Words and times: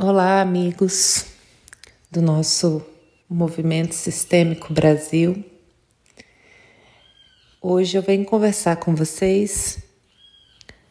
Olá, 0.00 0.40
amigos 0.40 1.26
do 2.08 2.22
nosso 2.22 2.86
Movimento 3.28 3.96
Sistêmico 3.96 4.72
Brasil. 4.72 5.44
Hoje 7.60 7.98
eu 7.98 8.02
venho 8.02 8.24
conversar 8.24 8.76
com 8.76 8.94
vocês 8.94 9.80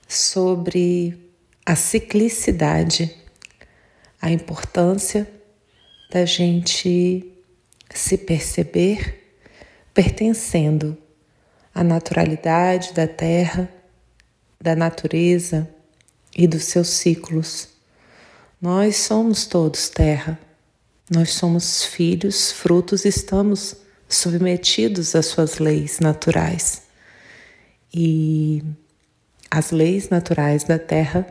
sobre 0.10 1.32
a 1.66 1.74
ciclicidade, 1.74 3.16
a 4.22 4.30
importância 4.30 5.26
da 6.12 6.26
gente 6.26 7.32
se 7.90 8.18
perceber 8.18 9.38
pertencendo 9.94 10.98
à 11.74 11.82
naturalidade 11.82 12.92
da 12.92 13.08
Terra, 13.08 13.70
da 14.60 14.76
natureza 14.76 15.66
e 16.36 16.46
dos 16.46 16.66
seus 16.66 16.90
ciclos 16.90 17.77
nós 18.62 18.98
somos 18.98 19.46
todos 19.46 19.88
terra. 19.90 20.40
Nós 21.10 21.32
somos 21.32 21.86
filhos, 21.86 22.52
frutos, 22.52 23.06
estamos 23.06 23.76
submetidos 24.10 25.16
às 25.16 25.28
suas 25.28 25.60
leis 25.60 26.00
naturais. 26.00 26.82
E 27.94 28.64
as 29.50 29.72
leis 29.72 30.10
naturais 30.10 30.64
da 30.64 30.78
terra 30.78 31.26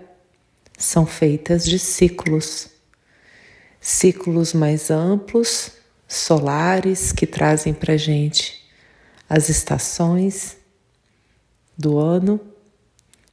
são 0.78 1.04
feitas 1.04 1.64
de 1.64 1.78
ciclos. 1.78 2.68
Ciclos 3.80 4.52
mais 4.52 4.90
amplos, 4.90 5.72
solares, 6.08 7.12
que 7.12 7.26
trazem 7.26 7.74
para 7.74 7.96
gente 7.96 8.64
as 9.28 9.48
estações 9.48 10.56
do 11.76 11.98
ano. 11.98 12.40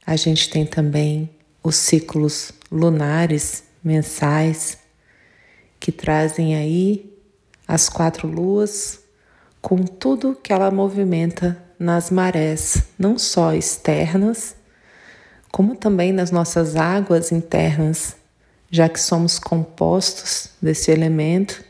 A 0.04 0.16
gente 0.16 0.50
tem 0.50 0.66
também 0.66 1.30
os 1.62 1.76
ciclos 1.76 2.52
lunares 2.70 3.63
mensais 3.84 4.78
que 5.78 5.92
trazem 5.92 6.56
aí 6.56 7.12
as 7.68 7.88
quatro 7.88 8.26
luas 8.26 9.00
com 9.60 9.84
tudo 9.84 10.34
que 10.34 10.52
ela 10.52 10.70
movimenta 10.70 11.62
nas 11.78 12.10
marés, 12.10 12.84
não 12.98 13.18
só 13.18 13.54
externas, 13.54 14.56
como 15.50 15.76
também 15.76 16.12
nas 16.12 16.30
nossas 16.30 16.76
águas 16.76 17.30
internas, 17.30 18.16
já 18.70 18.88
que 18.88 19.00
somos 19.00 19.38
compostos 19.38 20.50
desse 20.60 20.90
elemento, 20.90 21.64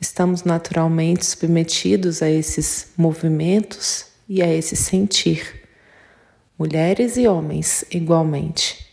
estamos 0.00 0.42
naturalmente 0.42 1.24
submetidos 1.24 2.22
a 2.22 2.30
esses 2.30 2.88
movimentos 2.96 4.06
e 4.28 4.42
a 4.42 4.52
esse 4.52 4.74
sentir. 4.74 5.62
Mulheres 6.58 7.16
e 7.16 7.26
homens 7.26 7.84
igualmente. 7.90 8.89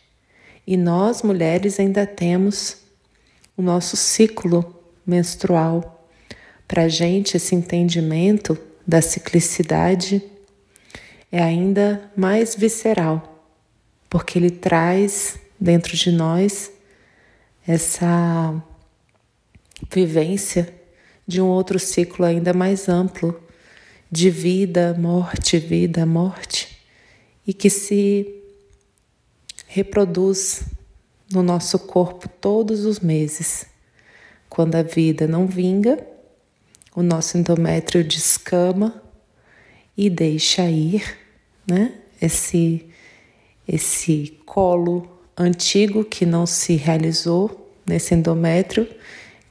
E 0.68 0.76
nós, 0.76 1.22
mulheres, 1.22 1.80
ainda 1.80 2.06
temos 2.06 2.80
o 3.56 3.62
nosso 3.62 3.96
ciclo 3.96 4.76
menstrual. 5.06 6.06
Para 6.68 6.84
a 6.84 6.88
gente, 6.90 7.38
esse 7.38 7.56
entendimento 7.56 8.60
da 8.86 9.02
ciclicidade 9.02 10.22
é 11.32 11.42
ainda 11.42 12.12
mais 12.18 12.54
visceral, 12.54 13.48
porque 14.10 14.38
ele 14.38 14.52
traz 14.52 15.40
dentro 15.58 15.96
de 15.96 16.12
nós 16.12 16.70
essa 17.66 18.62
vivência 19.90 20.74
de 21.26 21.42
um 21.42 21.48
outro 21.48 21.80
ciclo 21.80 22.26
ainda 22.26 22.54
mais 22.54 22.90
amplo 22.90 23.42
de 24.12 24.30
vida, 24.30 24.94
morte, 25.00 25.58
vida, 25.58 26.06
morte, 26.06 26.78
e 27.46 27.54
que 27.54 27.70
se 27.70 28.37
reproduz 29.78 30.64
no 31.32 31.44
nosso 31.44 31.78
corpo 31.78 32.28
todos 32.28 32.84
os 32.84 33.00
meses. 33.00 33.68
Quando 34.50 34.74
a 34.74 34.82
vida 34.82 35.28
não 35.28 35.46
vinga, 35.46 36.04
o 36.96 37.04
nosso 37.04 37.38
endométrio 37.38 38.04
descama 38.04 39.04
e 39.96 40.10
deixa 40.10 40.64
ir, 40.64 41.04
né? 41.68 41.94
Esse 42.20 42.90
esse 43.68 44.40
colo 44.46 45.08
antigo 45.38 46.04
que 46.04 46.26
não 46.26 46.46
se 46.46 46.76
realizou 46.76 47.70
nesse 47.86 48.16
endométrio 48.16 48.88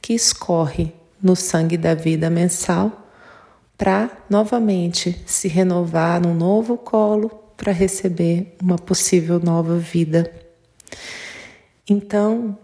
que 0.01 0.13
escorre 0.13 0.91
no 1.21 1.35
sangue 1.35 1.77
da 1.77 1.93
vida 1.93 2.29
mensal 2.29 3.07
para 3.77 4.25
novamente 4.29 5.21
se 5.25 5.47
renovar 5.47 6.19
num 6.19 6.33
novo 6.33 6.77
colo 6.77 7.46
para 7.57 7.71
receber 7.71 8.55
uma 8.61 8.77
possível 8.77 9.39
nova 9.39 9.77
vida. 9.77 10.31
Então, 11.89 12.57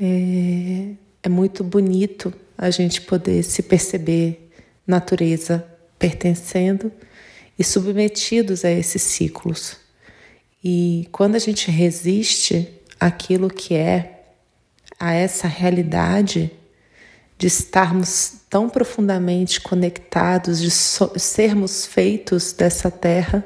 é, 0.00 0.94
é 1.22 1.28
muito 1.28 1.62
bonito 1.62 2.32
a 2.56 2.70
gente 2.70 3.02
poder 3.02 3.42
se 3.42 3.62
perceber 3.62 4.50
natureza 4.86 5.64
pertencendo 5.98 6.90
e 7.58 7.64
submetidos 7.64 8.64
a 8.64 8.70
esses 8.70 9.02
ciclos. 9.02 9.76
E 10.62 11.08
quando 11.12 11.36
a 11.36 11.38
gente 11.38 11.70
resiste 11.70 12.68
àquilo 12.98 13.48
que 13.48 13.74
é, 13.74 14.24
a 14.98 15.12
essa 15.12 15.46
realidade 15.46 16.50
de 17.38 17.46
estarmos 17.46 18.32
tão 18.48 18.68
profundamente 18.68 19.60
conectados, 19.60 20.60
de 20.60 20.70
so 20.70 21.12
sermos 21.18 21.84
feitos 21.84 22.52
dessa 22.52 22.90
terra, 22.90 23.44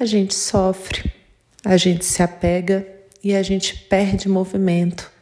a 0.00 0.06
gente 0.06 0.34
sofre, 0.34 1.12
a 1.62 1.76
gente 1.76 2.06
se 2.06 2.22
apega 2.22 2.88
e 3.22 3.36
a 3.36 3.42
gente 3.42 3.76
perde 3.76 4.30
movimento. 4.30 5.12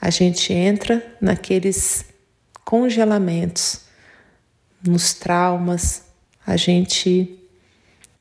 A 0.00 0.08
gente 0.08 0.50
entra 0.50 1.14
naqueles 1.20 2.06
congelamentos, 2.64 3.82
nos 4.82 5.12
traumas, 5.12 6.04
a 6.46 6.56
gente 6.56 7.38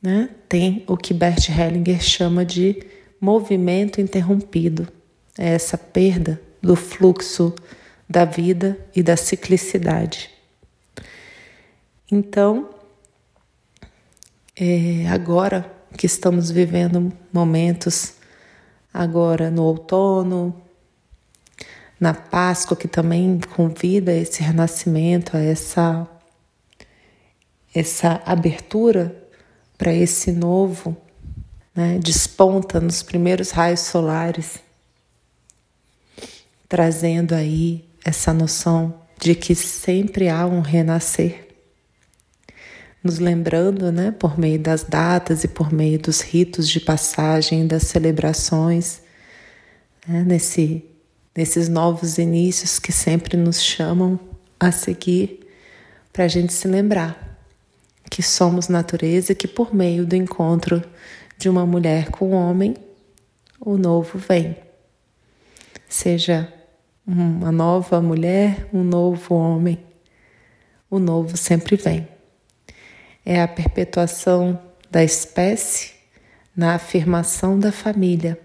né, 0.02 0.30
tem 0.50 0.84
o 0.88 0.97
que 0.97 1.14
Bert 1.14 1.47
Hellinger 1.47 2.02
chama 2.02 2.44
de 2.44 2.86
movimento 3.22 4.02
interrompido. 4.02 4.90
É 5.38 5.53
essa 5.53 5.78
perda 5.78 6.42
do 6.62 6.76
fluxo 6.76 7.56
da 8.09 8.26
vida 8.26 8.78
e 8.94 9.02
da 9.02 9.16
ciclicidade. 9.16 10.30
Então, 12.12 12.70
é, 14.53 15.08
agora 15.08 15.77
que 15.97 16.06
estamos 16.06 16.52
vivendo 16.52 17.12
momentos 17.34 18.13
agora 18.94 19.50
no 19.50 19.63
outono, 19.63 20.56
na 22.00 22.13
Páscoa, 22.13 22.78
que 22.78 22.88
também 22.88 23.40
convida 23.56 24.13
esse 24.13 24.44
renascimento, 24.44 25.35
a 25.35 25.40
essa, 25.40 26.08
essa 27.74 28.22
abertura 28.25 29.28
para 29.78 29.91
esse 29.91 30.31
novo, 30.31 30.96
né, 31.75 32.00
desponta 32.00 32.79
nos 32.79 33.02
primeiros 33.02 33.52
raios 33.52 33.81
solares, 33.81 34.59
trazendo 36.69 37.34
aí 37.34 37.84
essa 38.06 38.31
noção 38.34 39.02
de 39.19 39.34
que 39.34 39.56
sempre 39.56 40.29
há 40.29 40.46
um 40.46 40.62
renascer 40.62 41.47
nos 43.07 43.19
lembrando, 43.19 43.90
né, 43.90 44.12
por 44.12 44.38
meio 44.38 44.59
das 44.59 44.84
datas 44.84 45.45
e 45.45 45.47
por 45.47 45.72
meio 45.72 45.97
dos 45.97 46.19
ritos 46.19 46.68
de 46.68 46.81
passagem, 46.81 47.66
das 47.66 47.84
celebrações, 47.84 49.01
né, 50.06 50.23
nesse, 50.23 50.84
nesses 51.35 51.69
novos 51.69 52.17
inícios 52.17 52.79
que 52.79 52.91
sempre 52.91 53.38
nos 53.38 53.62
chamam 53.62 54.19
a 54.59 54.73
seguir, 54.73 55.40
para 56.12 56.25
a 56.25 56.28
gente 56.28 56.51
se 56.51 56.67
lembrar 56.67 57.40
que 58.12 58.22
somos 58.22 58.67
natureza 58.67 59.31
e 59.31 59.35
que 59.35 59.47
por 59.47 59.73
meio 59.73 60.06
do 60.06 60.16
encontro 60.16 60.84
de 61.38 61.47
uma 61.47 61.66
mulher 61.66 62.09
com 62.09 62.31
um 62.31 62.35
homem, 62.35 62.75
o 63.57 63.78
novo 63.78 64.17
vem. 64.17 64.57
Seja 65.88 66.51
uma 67.05 67.53
nova 67.53 68.02
mulher, 68.02 68.67
um 68.73 68.84
novo 68.84 69.34
homem, 69.34 69.79
o 70.90 70.99
novo 70.99 71.37
sempre 71.37 71.78
vem 71.78 72.16
é 73.29 73.41
a 73.41 73.47
perpetuação 73.47 74.58
da 74.90 75.03
espécie 75.03 75.91
na 76.56 76.76
afirmação 76.76 77.59
da 77.59 77.74
família, 77.74 78.40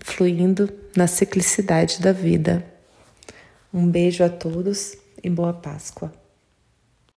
fluindo 0.00 0.68
na 0.96 1.06
ciclicidade 1.06 2.00
da 2.00 2.10
vida. 2.10 2.66
Um 3.72 3.88
beijo 3.88 4.24
a 4.24 4.28
todos 4.28 4.96
e 5.22 5.30
boa 5.30 5.52
Páscoa. 5.52 6.23